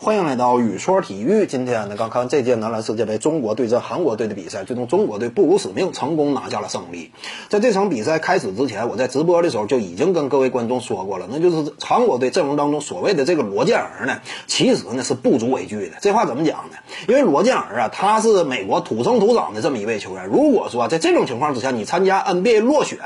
[0.00, 1.44] 欢迎来到雨说体育。
[1.46, 7.10] 今天呢，刚看这届男篮世界杯中国对阵韩国队的比赛，最终中国队不辱使命，成功拿下了胜利。
[7.48, 15.96] 在这场比赛开始之前，我在直播的时候就已经跟各位观众说过了，那就是韩国队阵容当中所谓的这个罗建儿呢，其实呢是不足为惧的。
[16.00, 16.76] 这话怎么讲呢？
[17.08, 20.26] 因为罗建儿啊，他是美国土生土长的这么一位球员。
[20.26, 23.00] 如果说在这种情况之下，你参加 NBA 落选，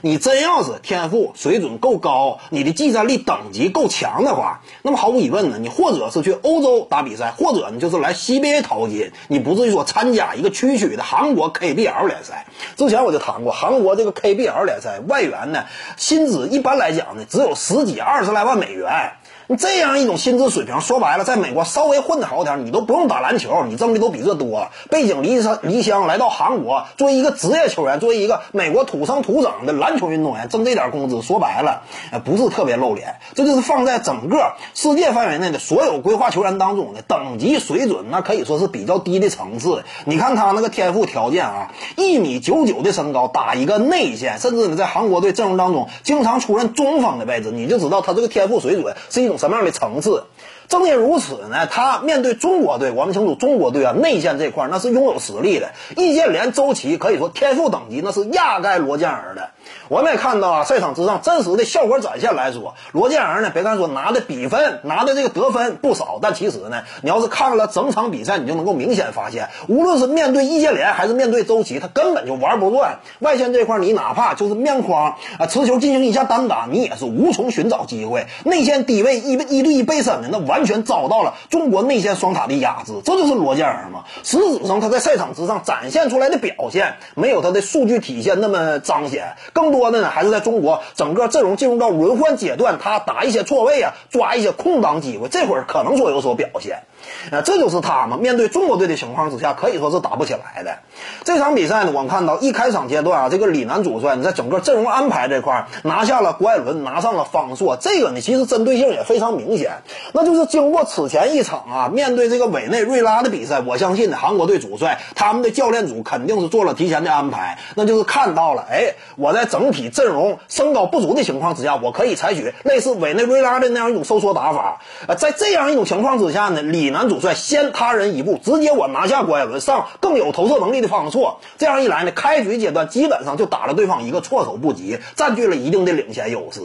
[0.00, 12.46] 你真要是天赋水准够高，你的技战力等级够强的话，那么毫无疑问呢，你或者是去欧洲打比赛，或者呢就是来 CBA 淘金，你不至于说参加一个区区的韩国 KBL 联赛。
[12.76, 15.64] 之前我就谈过，韩国这个 KBL 联赛外援呢，
[15.96, 19.12] 薪资一般来讲呢只有十几二十来万美元。
[19.58, 24.68] 这样一种薪资水平，说白了，在美国稍微混得好点，你都不用打篮球，你挣的都比这多。
[24.90, 31.82] 背井离乡离乡来到韩国，作为一个职业球员，作为一个美国土生土长的篮球运动员，挣这点工资，说白了，
[32.24, 33.16] 不是特别露脸。
[33.34, 39.84] 这就是放在整个世界范围内的所有规划球员当中的等级水准，那可以说是比较低的层次。
[40.04, 49.38] 你看他那个天赋条件啊，一米九九的身高，打一个内线，甚至呢在韩国队阵容当中经常出任中锋的位置，你就知道他这个天赋水准是一种。
[49.40, 50.24] 什么样的层次？
[50.68, 55.70] 正因如此呢，他面对中国队，我们清楚中国队啊内线这块那是拥有实力的。
[55.96, 59.49] 易建联、周琦可以说天赋等级那是压盖罗健儿的。
[59.90, 73.00] 我们也看到啊，赛场之上真实的效果展现来说，罗建儿呢，别看说拿的比分、拿的这个得分不少，但其实呢，你要是看了整场比赛，你就能够明显发现，无论是面对易建联还是面对周琦，他根本就玩不转。
[73.18, 78.28] 外线这块，你哪怕就是面框啊持球进行一下单打，你也是无从寻找机会。
[78.44, 82.92] 内线低位一一对一背身的，那完全遭到了中国内线双塔的压制。
[83.04, 84.04] 这就是罗建儿嘛。
[84.22, 89.79] 实质上他在赛场之上展现出来的表现，没有他的数据体现那么彰显，更多。
[89.80, 96.82] 多的呢，还是在中国整个阵容进入到轮换阶段，他打一些错位啊，抓一些空档机会，这会儿可能说有所表现。
[97.30, 98.16] 啊，这就是他嘛。
[98.16, 100.78] 面对中国队的情况之下，可以说是打不起来的。
[101.24, 109.82] 这场比赛呢，我们看到一开场阶段啊，这个李楠主帅你在整个阵容安排这块拿下了郭艾伦，拿上了方硕，这个呢其实针对性也非常明显。
[110.12, 124.80] 那就是经过此前一场啊，面对这个委内瑞拉的比赛，我相信呢，韩国队主帅他们的教练组肯定是做了提前的安排，那就是看到了，哎，我在整体阵容身高不足的情况之下，我可以采取类似委内瑞拉的那样一种收缩打法。
[125.06, 126.89] 呃，在这样一种情况之下呢，李。
[126.90, 131.40] 男主帅先他人一步，直接我拿下郭艾伦，上更有投射能力的方硕。
[131.58, 136.60] 这样一来呢，开局阶段基本上就打了对方一个措手不及，占据了一定的领先优势。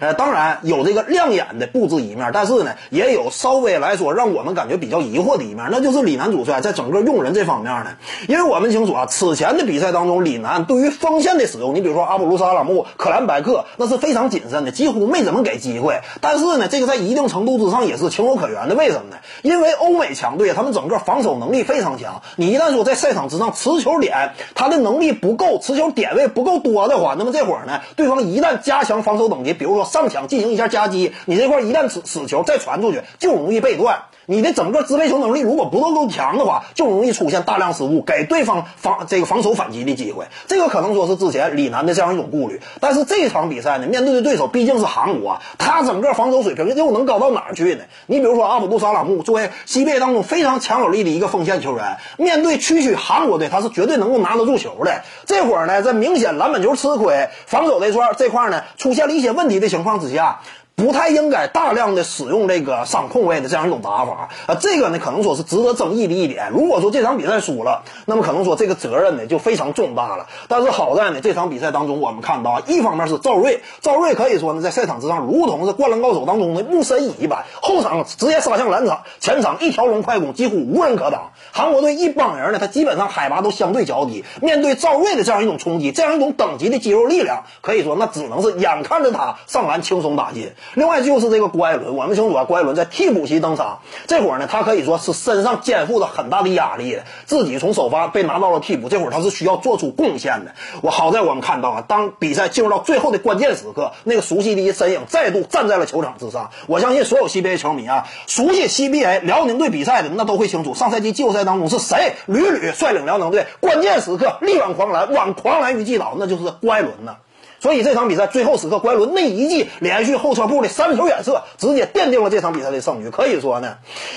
[0.00, 7.92] 呃，当然有这个亮眼的布置一面，但是呢，也有稍微来说让我们感觉比较疑惑的一面，那就是李楠主帅在整个用人这方面呢，
[8.28, 16.00] 因为我们清楚啊，此前的比赛当中，李楠对于锋线的使用，你比如说阿卜杜沙拉木、克兰白克，那是非常谨慎的，几乎没怎么给机会。
[16.20, 18.74] 但是呢，这个在一定程度之上也是情有可原的。
[18.74, 19.16] 为什么呢？
[19.42, 22.20] 因为因为欧美强队，他们整个防守能力非常强。
[22.34, 34.02] 你一旦说在赛场之上持球点，他的能力不够，持球点位不够多的话，那么这会儿呢，对方一旦加强防守等级，比如说上抢进行一下夹击，你这块一旦死死球再传出去，就容易被断。
[34.26, 40.26] 你的整个支配球能力如果不够够强的话，就容易出现大量失误，给对方防这个防守反击的机会。
[40.46, 42.60] 这个可能说是之前李楠的这样一种顾虑。
[42.80, 47.84] 但是这场比赛呢，面对的对手毕竟是韩国，他整个防守水平又能高到哪儿去呢？
[48.06, 55.02] 你比如说阿卜杜沙拉木作为西贝当中非常强有力的一个锋线球员，面对区区韩国队，他是绝对能够拿得住球的。
[55.26, 60.40] 这会儿呢，在明显篮板球吃亏、防守这块这块呢出现了一些问题的情况之下。
[60.74, 66.50] 不太应该大量的使用这个上控位的这样一种打法啊，这个呢可能说是值得争议的一点。
[66.50, 70.26] 如果说这场比赛输了，那么可能说这个责任呢就非常重大了。
[70.48, 81.32] 但是好在呢，这场比赛当中我们看到，一方面是赵睿，赵睿可以说呢在赛场之上如同是灌篮高手当中的木神一般，后场直接杀向篮场，前场一条龙快攻，几乎无人可挡。
[81.52, 90.52] 韩国队一帮人呢，他基本上海拔都相对较低，面对赵睿的这样一种冲击，这样一种等级的肌肉力量，可以说那只能是眼看着他上篮轻松打进。
[90.74, 100.54] 另外就是这个郭艾伦，我们清楚啊，郭艾伦在替补席登场，这会儿呢，他可以说是身上肩负着很大的压力，自己从首发被拿到了替补，这会儿他是需要做出贡献的。
[100.82, 106.50] 我好在我们看到啊，当比赛进入到最后的关键时刻，那个熟悉的身影再度站在了球场之上。
[106.66, 117.16] 我相信所有 CBA 球迷啊，熟悉 CBA 辽宁队比赛的那都会清楚，上赛季季后赛当中是谁屡屡率领辽宁队关键时刻力挽狂澜，挽狂澜于既倒，那就是郭艾伦呐。
[117.62, 123.10] 所以这场比赛最后时刻，关伦那一记连续后撤步的三球远射，直接奠定了这场比赛的胜局。
[123.10, 123.76] 可以说呢，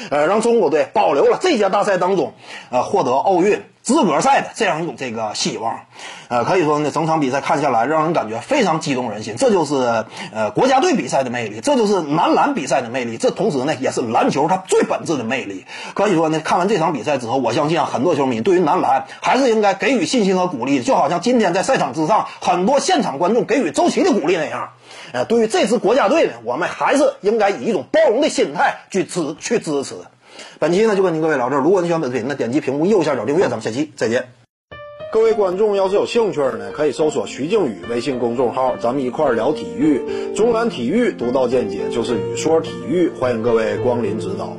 [0.10, 2.34] 呃，让中国队保留了这届大赛当中，
[2.72, 5.82] 呃，获得奥运资格赛的这样一种这个希望。
[6.28, 9.36] 呃，可以说呢，整场比赛看下来，让人感觉非常激动人心。
[9.38, 15.66] 这就是呃国家队比赛的魅力，这就是男篮比赛的魅力，这同时呢，也是篮球它最本质的魅力。
[15.94, 24.72] 可以说呢，看完这场比赛之后，我相信啊，很多球迷对于男篮还是应该给予信心和鼓励，就好像今天在赛场之上，很多现场观众给予周琦的鼓励那样。
[25.12, 29.94] 呃，对于这支国家队呢，我们还是应该以一种包容的心态去支去支持。
[30.60, 34.30] 本期呢就跟您各位聊这儿，如果你喜欢本视频，那点击屏幕右下角订阅，咱们下期再见。
[35.12, 40.34] 各位观众要是有兴趣呢，可以搜索徐静宇微信公众号，咱们一块儿聊体育。
[40.36, 44.58] 中南体育独到见解就是语说体育，欢迎各位光临指导。